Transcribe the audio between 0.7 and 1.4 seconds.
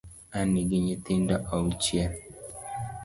nyithindo